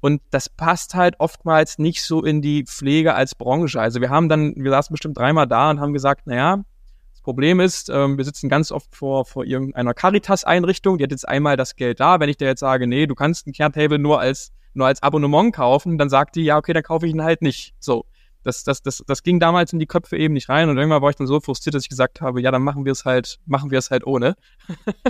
[0.00, 3.80] Und das passt halt oftmals nicht so in die Pflege als Branche.
[3.80, 6.64] Also wir haben dann, wir saßen bestimmt dreimal da und haben gesagt, naja,
[7.12, 11.28] das Problem ist, ähm, wir sitzen ganz oft vor, vor irgendeiner Caritas-Einrichtung, die hat jetzt
[11.28, 12.18] einmal das Geld da.
[12.18, 15.54] Wenn ich dir jetzt sage, nee, du kannst ein Caretable nur als, nur als Abonnement
[15.54, 17.74] kaufen, dann sagt die, ja, okay, dann kaufe ich ihn halt nicht.
[17.78, 18.06] So.
[18.42, 21.10] Das, das, das, das ging damals in die Köpfe eben nicht rein und irgendwann war
[21.10, 23.70] ich dann so frustriert, dass ich gesagt habe, ja, dann machen wir es halt, machen
[23.70, 24.34] wir es halt ohne.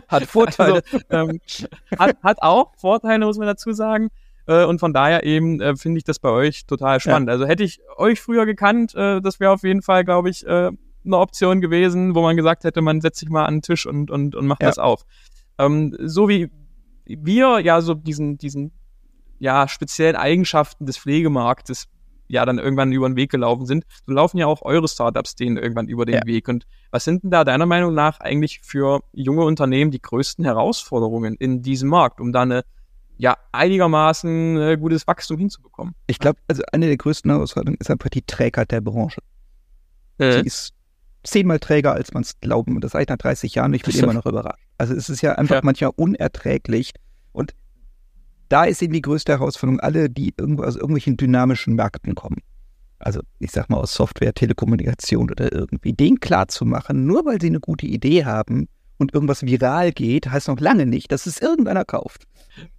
[0.08, 0.82] Hat Vorteile.
[1.08, 1.40] also, ähm,
[1.96, 4.10] hat, hat auch Vorteile, muss man dazu sagen.
[4.50, 7.28] Äh, und von daher eben äh, finde ich das bei euch total spannend.
[7.28, 7.34] Ja.
[7.34, 10.72] Also hätte ich euch früher gekannt, äh, das wäre auf jeden Fall, glaube ich, äh,
[11.04, 14.10] eine Option gewesen, wo man gesagt hätte, man setzt sich mal an den Tisch und,
[14.10, 14.68] und, und macht ja.
[14.68, 15.04] das auf.
[15.58, 16.50] Ähm, so wie
[17.06, 18.72] wir ja so diesen, diesen
[19.38, 21.86] ja, speziellen Eigenschaften des Pflegemarktes
[22.26, 25.58] ja dann irgendwann über den Weg gelaufen sind, so laufen ja auch eure Startups denen
[25.58, 26.26] irgendwann über den ja.
[26.26, 26.48] Weg.
[26.48, 31.36] Und was sind denn da deiner Meinung nach eigentlich für junge Unternehmen die größten Herausforderungen
[31.36, 32.64] in diesem Markt, um da eine
[33.20, 35.94] ja einigermaßen äh, gutes Wachstum hinzubekommen.
[36.06, 39.20] Ich glaube, also eine der größten Herausforderungen ist einfach die Trägheit der Branche.
[40.18, 40.40] Äh.
[40.40, 40.72] Die ist
[41.22, 42.74] zehnmal träger, als man es glauben.
[42.74, 43.74] Und das seit nach 30 Jahren.
[43.74, 44.64] Ich bin immer noch überrascht.
[44.78, 45.60] Also es ist ja einfach ja.
[45.62, 46.92] manchmal unerträglich.
[47.32, 47.54] Und
[48.48, 52.38] da ist eben die größte Herausforderung, alle, die irgendwo aus irgendwelchen dynamischen Märkten kommen.
[52.98, 57.60] Also ich sag mal aus Software, Telekommunikation oder irgendwie, denen klarzumachen, nur weil sie eine
[57.60, 58.68] gute Idee haben,
[59.00, 62.26] und irgendwas viral geht, heißt noch lange nicht, dass es irgendeiner kauft.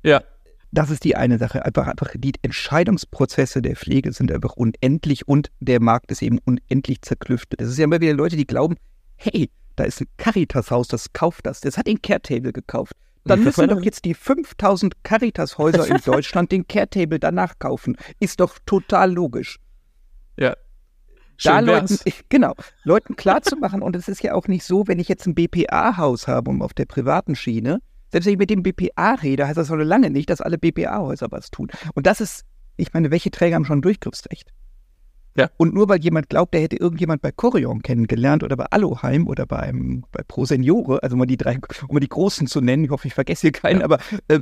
[0.03, 0.23] Ja.
[0.71, 1.65] Das ist die eine Sache.
[1.65, 7.01] Einfach, einfach die Entscheidungsprozesse der Pflege sind einfach unendlich und der Markt ist eben unendlich
[7.01, 7.59] zerklüftet.
[7.59, 8.77] Das ist ja immer wieder Leute, die glauben,
[9.17, 11.59] hey, da ist ein Caritas-Haus, das kauft das.
[11.59, 12.93] Das hat den Caretable gekauft.
[13.25, 17.97] Dann müssen doch jetzt die 5000 Caritas-Häuser in Deutschland den Caretable danach kaufen.
[18.19, 19.59] Ist doch total logisch.
[20.37, 20.55] Ja,
[21.43, 21.97] da Leuten,
[22.29, 26.27] genau, Leuten klarzumachen, und es ist ja auch nicht so, wenn ich jetzt ein BPA-Haus
[26.27, 27.79] habe, um auf der privaten Schiene,
[28.11, 31.27] selbst wenn ich mit dem BPA rede, heißt das noch lange nicht, dass alle BPA-Häuser
[31.31, 31.69] was tun.
[31.93, 32.45] Und das ist,
[32.77, 34.51] ich meine, welche Träger haben schon Durchgriffsrecht?
[35.37, 35.49] Ja.
[35.55, 39.45] Und nur weil jemand glaubt, der hätte irgendjemand bei Corion kennengelernt oder bei Aloheim oder
[39.45, 42.89] beim, bei Pro Seniore, also mal die drei, um mal die Großen zu nennen, ich
[42.89, 43.85] hoffe, ich vergesse hier keinen, ja.
[43.85, 44.41] aber äh,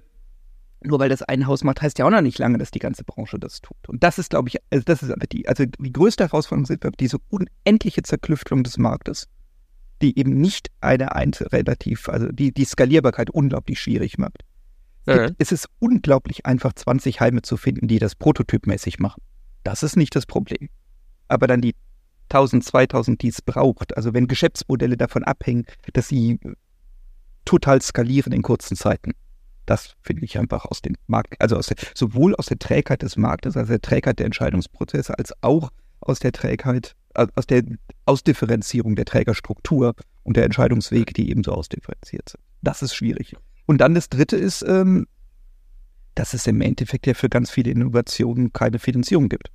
[0.81, 3.03] nur weil das ein Haus macht, heißt ja auch noch nicht lange, dass die ganze
[3.03, 3.77] Branche das tut.
[3.87, 7.17] Und das ist, glaube ich, also das ist die, also die größte Herausforderung sind diese
[7.29, 9.27] unendliche Zerklüftung des Marktes,
[10.01, 14.43] die eben nicht eine einzelne relativ, also die, die Skalierbarkeit unglaublich schwierig macht.
[15.05, 15.35] Mhm.
[15.37, 19.21] Es ist unglaublich einfach, 20 Heime zu finden, die das prototypmäßig machen.
[19.63, 20.69] Das ist nicht das Problem.
[21.27, 21.75] Aber dann die
[22.29, 26.39] 1000, 2000, die es braucht, also wenn Geschäftsmodelle davon abhängen, dass sie
[27.43, 29.11] total skalieren in kurzen Zeiten
[29.69, 33.17] das finde ich einfach aus dem Markt, also aus der, sowohl aus der Trägheit des
[33.17, 37.63] Marktes, also der Trägheit der Entscheidungsprozesse, als auch aus der Trägheit, aus der
[38.05, 42.41] Ausdifferenzierung der Trägerstruktur und der Entscheidungswege, die ebenso ausdifferenziert sind.
[42.61, 43.35] Das ist schwierig.
[43.67, 45.05] Und dann das Dritte ist, ähm,
[46.15, 49.51] dass es im Endeffekt ja für ganz viele Innovationen keine Finanzierung gibt.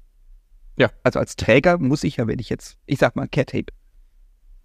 [0.77, 0.91] Ja.
[1.03, 3.73] Also als Träger muss ich ja, wenn ich jetzt, ich sag mal, Cat Tape,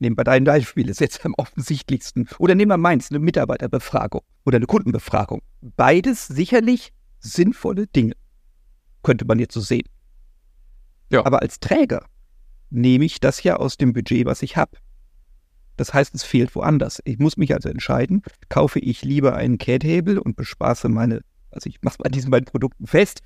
[0.01, 2.29] Nehmen wir dein Beispiel, ist jetzt am offensichtlichsten.
[2.37, 5.41] Oder nehmen wir meins, eine Mitarbeiterbefragung oder eine Kundenbefragung.
[5.61, 8.13] Beides sicherlich sinnvolle Dinge.
[9.03, 9.87] Könnte man jetzt so sehen.
[11.11, 11.25] Ja.
[11.25, 12.05] Aber als Träger
[12.69, 14.77] nehme ich das ja aus dem Budget, was ich habe.
[15.77, 17.01] Das heißt, es fehlt woanders.
[17.05, 21.21] Ich muss mich also entscheiden, kaufe ich lieber einen Caretable und bespaße meine,
[21.51, 23.21] also ich mache es bei diesen beiden Produkten fest,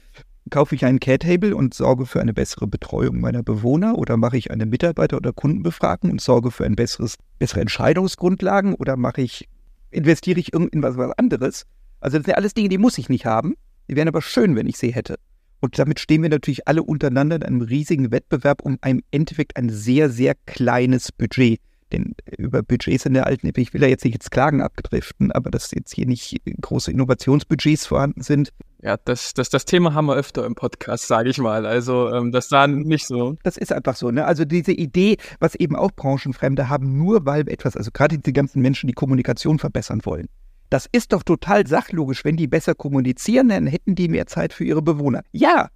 [0.50, 4.52] Kaufe ich einen Caretable und sorge für eine bessere Betreuung meiner Bewohner oder mache ich
[4.52, 9.48] eine Mitarbeiter- oder Kundenbefragung und sorge für ein besseres, bessere Entscheidungsgrundlagen oder mache ich,
[9.94, 11.66] investiere ich in was, was anderes?
[12.00, 13.56] Also das sind ja alles Dinge, die muss ich nicht haben.
[13.90, 15.16] Die wären aber schön, wenn ich sie hätte.
[15.60, 19.70] Und damit stehen wir natürlich alle untereinander in einem riesigen Wettbewerb um im Endeffekt ein
[19.70, 21.60] sehr, sehr kleines Budget.
[21.94, 25.32] Denn über Budgets in der alten EP, ich will ja jetzt nicht ins Klagen abdriften,
[25.32, 28.52] aber dass jetzt hier nicht große Innovationsbudgets vorhanden sind.
[28.82, 31.66] Ja, das, das, das Thema haben wir öfter im Podcast, sage ich mal.
[31.68, 33.38] Also ähm, das war nicht so.
[33.44, 34.10] Das ist einfach so.
[34.10, 34.26] Ne?
[34.26, 38.62] Also diese Idee, was eben auch Branchenfremde haben, nur weil etwas, also gerade die ganzen
[38.62, 40.28] Menschen, die Kommunikation verbessern wollen.
[40.72, 42.26] Das ist doch total sachlogisch.
[42.26, 45.22] Wenn die besser kommunizieren, dann hätten die mehr Zeit für ihre Bewohner.
[45.32, 45.70] Ja,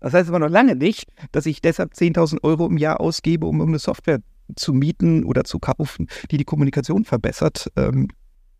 [0.00, 3.56] das heißt aber noch lange nicht, dass ich deshalb 10.000 Euro im Jahr ausgebe, um
[3.56, 4.20] irgendeine Software
[4.56, 7.70] zu mieten oder zu kaufen, die die Kommunikation verbessert.
[7.76, 8.08] Ähm,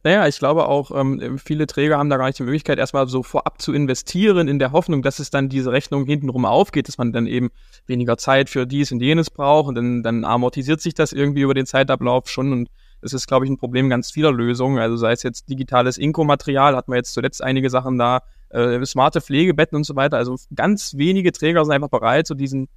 [0.06, 3.22] naja, ich glaube auch, ähm, viele Träger haben da gar nicht die Möglichkeit, erstmal so
[3.22, 7.10] vorab zu investieren, in der Hoffnung, dass es dann diese Rechnung hintenrum aufgeht, dass man
[7.10, 7.48] dann eben
[7.86, 11.54] weniger Zeit für dies und jenes braucht und dann, dann amortisiert sich das irgendwie über
[11.54, 12.68] den Zeitablauf schon und
[13.00, 14.78] das ist, glaube ich, ein Problem ganz vieler Lösungen.
[14.78, 19.20] Also sei es jetzt digitales Inkomaterial, hatten wir jetzt zuletzt einige Sachen da, äh, smarte
[19.20, 20.16] Pflegebetten und so weiter.
[20.16, 22.68] Also ganz wenige Träger sind einfach bereit, so diesen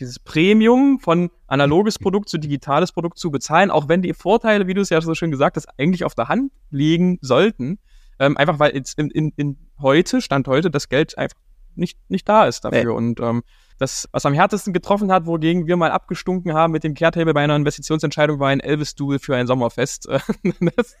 [0.00, 4.74] dieses Premium von analoges Produkt zu digitales Produkt zu bezahlen, auch wenn die Vorteile, wie
[4.74, 7.78] du es ja so schön gesagt hast, eigentlich auf der Hand liegen sollten.
[8.18, 11.36] Ähm, einfach weil jetzt in, in, in heute, Stand heute, das Geld einfach
[11.76, 12.84] nicht, nicht da ist dafür.
[12.84, 12.90] Nee.
[12.90, 13.42] Und ähm,
[13.78, 17.42] das, was am härtesten getroffen hat, wogegen wir mal abgestunken haben mit dem Kehrtable bei
[17.42, 20.08] einer Investitionsentscheidung, war ein Elvis-Duel für ein Sommerfest.
[20.76, 20.96] das,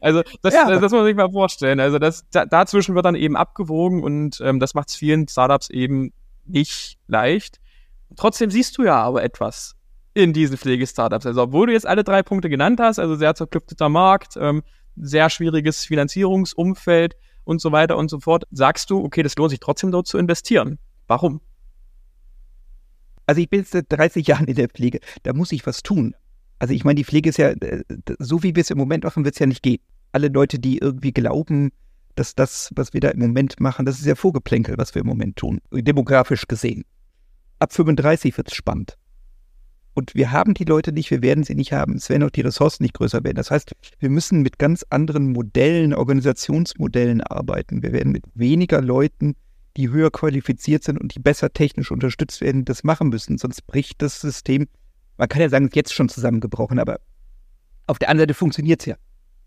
[0.00, 0.68] also das, ja.
[0.68, 1.80] das, das, muss man sich mal vorstellen.
[1.80, 5.68] Also das, da, dazwischen wird dann eben abgewogen und ähm, das macht es vielen Startups
[5.70, 6.12] eben
[6.44, 7.58] nicht leicht.
[8.14, 9.74] Trotzdem siehst du ja aber etwas
[10.14, 11.26] in diesen Pflegestartups.
[11.26, 14.62] Also obwohl du jetzt alle drei Punkte genannt hast, also sehr zerklüfteter Markt, ähm,
[14.96, 19.60] sehr schwieriges Finanzierungsumfeld und so weiter und so fort, sagst du, okay, das lohnt sich
[19.60, 20.78] trotzdem dort zu investieren.
[21.06, 21.40] Warum?
[23.26, 26.14] Also ich bin seit 30 Jahren in der Pflege, da muss ich was tun.
[26.58, 27.82] Also ich meine, die Pflege ist ja, äh,
[28.18, 29.82] so wie wir es im Moment machen, wird es ja nicht gehen.
[30.12, 31.72] Alle Leute, die irgendwie glauben,
[32.14, 35.08] dass das, was wir da im Moment machen, das ist ja Vorgeplänkel, was wir im
[35.08, 36.84] Moment tun, demografisch gesehen
[37.58, 38.96] ab 35 wird es spannend.
[39.94, 41.94] Und wir haben die Leute nicht, wir werden sie nicht haben.
[41.94, 43.36] Es werden auch die Ressourcen nicht größer werden.
[43.36, 47.82] Das heißt, wir müssen mit ganz anderen Modellen, Organisationsmodellen arbeiten.
[47.82, 49.36] Wir werden mit weniger Leuten,
[49.78, 53.38] die höher qualifiziert sind und die besser technisch unterstützt werden, das machen müssen.
[53.38, 54.68] Sonst bricht das System.
[55.16, 57.00] Man kann ja sagen, es ist jetzt schon zusammengebrochen, aber
[57.86, 58.96] auf der anderen Seite funktioniert es ja.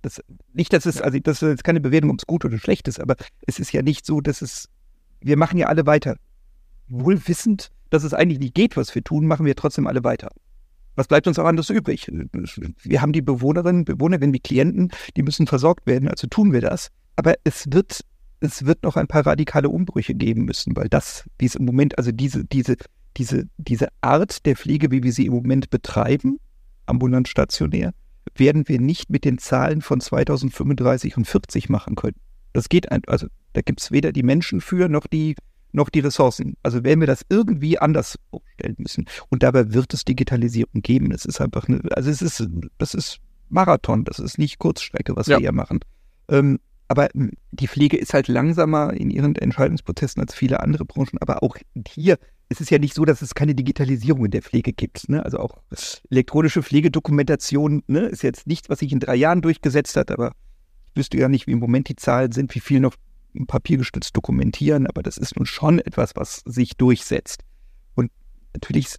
[0.02, 0.20] Das,
[0.54, 3.00] nicht, dass es, also das ist jetzt keine Bewertung, ob es gut oder schlecht ist,
[3.00, 4.68] aber es ist ja nicht so, dass es,
[5.20, 6.16] wir machen ja alle weiter.
[6.88, 10.30] Wohl wissend, dass es eigentlich nicht geht, was wir tun, machen wir trotzdem alle weiter.
[10.96, 12.12] Was bleibt uns auch anders übrig?
[12.84, 16.62] Wir haben die Bewohnerinnen, Bewohner, wenn die Klienten, die müssen versorgt werden, also tun wir
[16.62, 16.90] das.
[17.16, 18.02] Aber es wird,
[18.42, 21.98] es wird noch ein paar radikale Umbrüche geben müssen, weil das, wie es im Moment,
[21.98, 22.76] also diese, diese,
[23.18, 26.38] diese, diese Art der Pflege, wie wir sie im Moment betreiben,
[26.86, 27.94] ambulant stationär,
[28.36, 32.18] werden wir nicht mit den Zahlen von 2035 und 40 machen können.
[32.54, 35.36] Das geht einfach, also da gibt es weder die Menschen für, noch die
[35.72, 36.56] noch die Ressourcen.
[36.64, 39.06] Also werden wir das irgendwie anders aufstellen müssen.
[39.30, 41.12] Und dabei wird es Digitalisierung geben.
[41.12, 45.28] Es ist einfach eine, also es ist, das ist Marathon, das ist nicht Kurzstrecke, was
[45.28, 45.38] ja.
[45.38, 45.80] wir hier machen.
[46.30, 51.20] Ähm, aber die Pflege ist halt langsamer in ihren Entscheidungsprozessen als viele andere Branchen.
[51.20, 51.56] Aber auch
[51.88, 52.18] hier
[52.50, 55.08] ist es ja nicht so, dass es keine Digitalisierung in der Pflege gibt.
[55.08, 55.24] Ne?
[55.24, 55.62] Also auch
[56.10, 60.10] elektronische Pflegedokumentation ne, ist jetzt nichts, was sich in drei Jahren durchgesetzt hat.
[60.10, 60.32] Aber
[60.94, 62.96] ich wüsste ja nicht, wie im Moment die Zahlen sind, wie viel noch
[63.48, 67.44] papiergestützt dokumentieren, aber das ist nun schon etwas, was sich durchsetzt.
[67.96, 68.12] Und
[68.54, 68.96] natürlich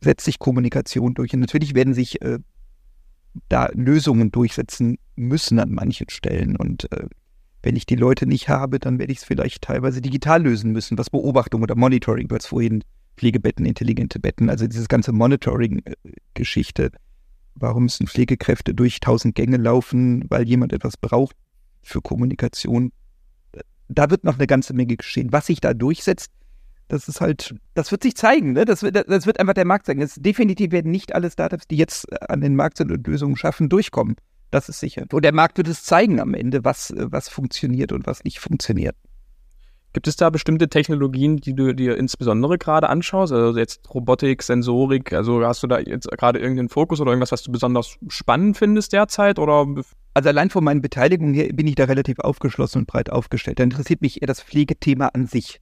[0.00, 2.38] setzt sich Kommunikation durch und natürlich werden sich äh,
[3.48, 6.56] da Lösungen durchsetzen müssen an manchen Stellen.
[6.56, 7.06] Und äh,
[7.62, 10.98] wenn ich die Leute nicht habe, dann werde ich es vielleicht teilweise digital lösen müssen,
[10.98, 12.82] was Beobachtung oder Monitoring, weil es vorhin
[13.16, 16.90] Pflegebetten, intelligente Betten, also dieses ganze Monitoring-Geschichte.
[17.54, 21.36] Warum müssen Pflegekräfte durch tausend Gänge laufen, weil jemand etwas braucht
[21.82, 22.92] für Kommunikation?
[23.98, 25.32] Da wird noch eine ganze Menge geschehen.
[25.32, 26.30] Was sich da durchsetzt,
[26.88, 28.64] das ist halt, das wird sich zeigen, ne?
[28.64, 30.02] Das wird, das wird einfach der Markt zeigen.
[30.02, 33.68] Es, definitiv werden nicht alle Startups, die jetzt an den Markt sind und Lösungen schaffen,
[33.68, 34.16] durchkommen.
[34.50, 35.06] Das ist sicher.
[35.10, 38.94] Und der Markt wird es zeigen am Ende, was, was funktioniert und was nicht funktioniert.
[39.92, 43.32] Gibt es da bestimmte Technologien, die du dir insbesondere gerade anschaust?
[43.32, 47.42] Also jetzt Robotik, Sensorik, also hast du da jetzt gerade irgendeinen Fokus oder irgendwas, was
[47.42, 49.38] du besonders spannend findest derzeit?
[49.38, 49.66] Oder
[50.14, 53.58] also allein von meinen Beteiligungen her bin ich da relativ aufgeschlossen und breit aufgestellt.
[53.58, 55.60] Da interessiert mich eher das Pflegethema an sich.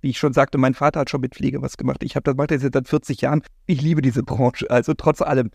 [0.00, 2.02] Wie ich schon sagte, mein Vater hat schon mit Pflege was gemacht.
[2.02, 3.42] Ich habe das macht das jetzt seit 40 Jahren.
[3.66, 5.50] Ich liebe diese Branche, also trotz allem.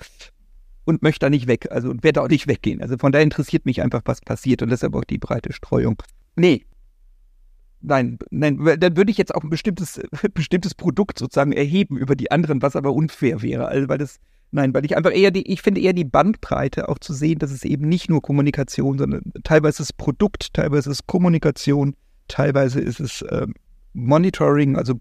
[0.86, 2.80] Und möchte da nicht weg, also werde auch nicht weggehen.
[2.82, 5.96] Also von daher interessiert mich einfach, was passiert und deshalb auch die breite Streuung.
[6.36, 6.66] Nee.
[7.88, 10.02] Nein, nein, dann würde ich jetzt auch ein bestimmtes,
[10.34, 13.68] bestimmtes Produkt sozusagen erheben über die anderen, was aber unfair wäre.
[13.68, 14.20] Also weil das
[14.52, 17.52] Nein, weil ich einfach eher die, ich finde eher die Bandbreite auch zu sehen, dass
[17.52, 21.96] es eben nicht nur Kommunikation, sondern teilweise ist Produkt, teilweise ist Kommunikation,
[22.30, 23.54] teilweise ist es ähm,
[23.92, 24.94] Monitoring, also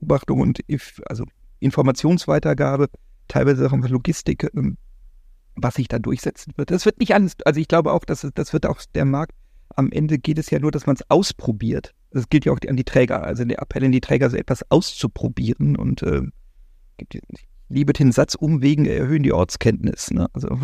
[0.00, 0.60] Beobachtung und
[1.06, 1.24] also
[1.60, 2.88] Informationsweitergabe,
[3.28, 4.76] teilweise auch Logistik, ähm,
[5.56, 6.70] was sich da durchsetzen wird.
[6.70, 9.32] Das wird nicht alles, also ich glaube auch, dass das wird auch der Markt.
[9.76, 11.94] Am Ende geht es ja nur, dass man es ausprobiert.
[12.10, 14.68] Das gilt ja auch an die Träger, also der Appell an die Träger, so etwas
[14.70, 16.22] auszuprobieren und äh,
[16.96, 17.20] ich
[17.68, 20.10] liebe den Satz, Umwegen erhöhen die Ortskenntnis.
[20.10, 20.28] Ne?
[20.32, 20.48] Also,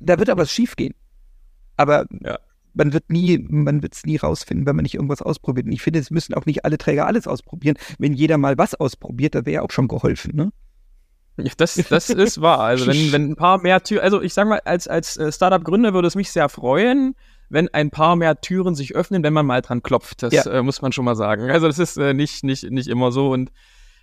[0.00, 0.94] da wird aber was schiefgehen.
[1.76, 2.38] Aber ja.
[2.74, 5.66] man wird nie, man wird es nie rausfinden, wenn man nicht irgendwas ausprobiert.
[5.66, 7.76] Und ich finde, es müssen auch nicht alle Träger alles ausprobieren.
[7.98, 10.52] Wenn jeder mal was ausprobiert, da wäre ja auch schon geholfen, ne?
[11.38, 12.60] Ja, das, das ist wahr.
[12.60, 15.94] Also wenn, wenn ein paar mehr Türen, also ich sage mal, als, als äh, Startup-Gründer
[15.94, 17.14] würde es mich sehr freuen,
[17.48, 20.22] wenn ein paar mehr Türen sich öffnen, wenn man mal dran klopft.
[20.22, 20.44] Das ja.
[20.46, 21.50] äh, muss man schon mal sagen.
[21.50, 23.30] Also das ist äh, nicht, nicht, nicht immer so.
[23.30, 23.50] Und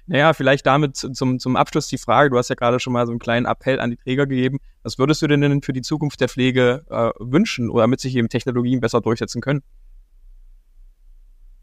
[0.07, 3.11] naja, vielleicht damit zum, zum Abschluss die Frage, du hast ja gerade schon mal so
[3.11, 4.59] einen kleinen Appell an die Träger gegeben.
[4.83, 8.29] Was würdest du denn für die Zukunft der Pflege äh, wünschen oder damit sich eben
[8.29, 9.61] Technologien besser durchsetzen können?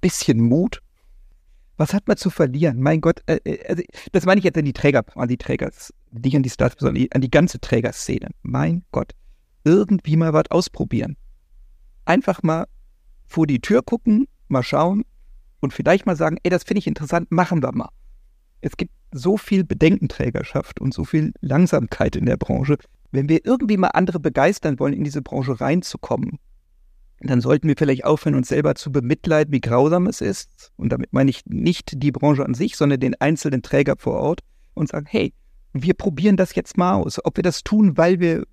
[0.01, 0.82] Bisschen Mut.
[1.77, 2.81] Was hat man zu verlieren?
[2.81, 3.83] Mein Gott, äh, äh also
[4.13, 5.71] das meine ich jetzt an die Träger, an die Träger,
[6.11, 8.29] nicht an die Startups, sondern an die ganze Trägerszene.
[8.43, 9.13] Mein Gott,
[9.65, 11.17] irgendwie mal was ausprobieren.
[12.05, 12.67] Einfach mal
[13.27, 15.05] vor die Tür gucken, mal schauen
[15.61, 17.89] und vielleicht mal sagen, ey, das finde ich interessant, machen wir mal
[18.63, 22.79] es gibt so viel Bedenkenträgerschaft und so viel Langsamkeit in der Branche.
[23.11, 26.39] Wenn wir irgendwie mal andere begeistern wollen, in diese Branche reinzukommen,
[27.31, 30.73] dann sollten wir vielleicht aufhören, uns selber zu bemitleiden, wie grausam es ist.
[30.77, 34.41] Und damit meine ich nicht die Branche an sich, sondern den einzelnen Träger vor Ort
[34.75, 35.33] und sagen, hey,
[35.73, 37.25] wir probieren das jetzt mal aus.
[37.25, 38.45] Ob wir das tun, weil wir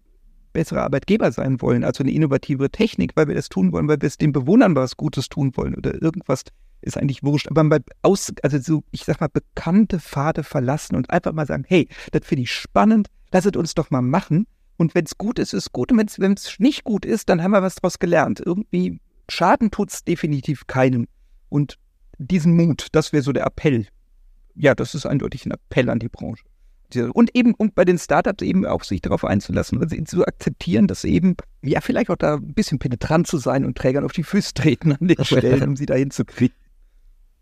[0.54, 4.08] bessere Arbeitgeber sein wollen, also eine innovative Technik, weil wir das tun wollen, weil wir
[4.08, 6.44] es den Bewohnern was Gutes tun wollen oder irgendwas
[6.82, 7.48] ist eigentlich wurscht.
[7.50, 11.66] Aber mal aus, also so, ich sag mal, bekannte Pfade verlassen und einfach mal sagen,
[11.68, 14.48] hey, das finde ich spannend, lasset uns doch mal machen.
[14.80, 15.92] Und wenn es gut ist, ist gut.
[15.92, 18.42] Und wenn es nicht gut ist, dann haben wir was daraus gelernt.
[18.44, 21.06] Irgendwie Schaden tut es definitiv keinem.
[21.50, 21.78] Und
[22.18, 23.88] diesen Mut, das wäre so der Appell.
[24.56, 26.46] Ja, das ist eindeutig ein Appell an die Branche.
[27.14, 31.04] Und eben, und bei den Startups eben auch sich darauf einzulassen und zu akzeptieren, dass
[31.04, 34.54] eben, ja, vielleicht auch da ein bisschen penetrant zu sein und Trägern auf die Füße
[34.54, 36.56] treten an den Stellen, um sie dahin zu kriegen.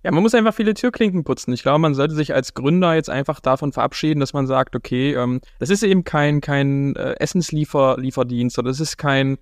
[0.08, 1.52] Ja, man muss einfach viele Türklinken putzen.
[1.52, 5.14] Ich glaube, man sollte sich als Gründer jetzt einfach davon verabschieden, dass man sagt, okay,
[5.16, 9.38] ähm, das ist eben kein, kein äh, Essenslieferdienst oder das ist kein,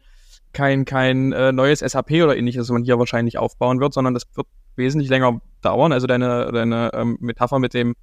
[0.53, 4.23] kein, kein äh, neues SAP oder ähnliches, was man hier wahrscheinlich aufbauen wird, sondern das
[4.33, 5.91] wird wesentlich länger dauern.
[5.91, 7.93] Also deine, deine ähm, Metapher mit dem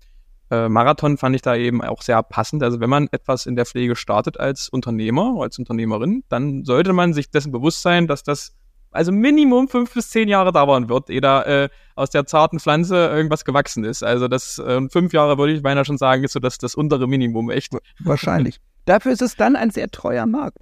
[0.53, 2.63] äh, Marathon fand ich da eben auch sehr passend.
[2.63, 7.13] Also wenn man etwas in der Pflege startet als Unternehmer, als Unternehmerin, dann sollte man
[7.13, 8.55] sich dessen bewusst sein, dass das
[8.93, 12.97] also Minimum fünf bis zehn Jahre dauern wird, ehe da äh, aus der zarten Pflanze
[12.97, 14.03] irgendwas gewachsen ist.
[14.03, 17.07] Also das äh, fünf Jahre würde ich beinahe schon sagen, ist so das, das untere
[17.09, 17.73] Minimum, echt.
[18.01, 18.61] Wahrscheinlich.
[18.85, 20.59] Dafür ist es dann ein sehr treuer Markt.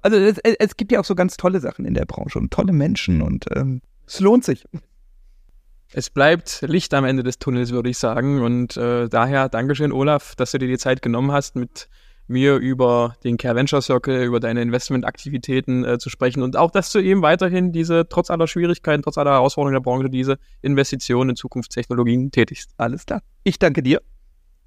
[0.00, 2.72] Also es, es, gibt ja auch so ganz tolle Sachen in der Branche und tolle
[2.72, 4.64] Menschen und ähm, es lohnt sich.
[5.92, 8.42] Es bleibt Licht am Ende des Tunnels, würde ich sagen.
[8.42, 11.88] Und äh, daher Dankeschön, Olaf, dass du dir die Zeit genommen hast, mit
[12.26, 16.92] mir über den Care Venture Circle, über deine Investmentaktivitäten äh, zu sprechen und auch, dass
[16.92, 21.36] du eben weiterhin diese, trotz aller Schwierigkeiten, trotz aller Herausforderungen der Branche, diese Investitionen in
[21.36, 22.70] Zukunftstechnologien tätigst.
[22.76, 23.22] Alles klar.
[23.44, 24.00] Ich danke dir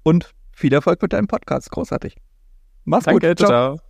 [0.02, 1.70] und viel Erfolg mit deinem Podcast.
[1.70, 2.16] Großartig.
[2.84, 3.38] Mach's danke, gut.
[3.38, 3.48] Ciao.
[3.48, 3.86] ciao.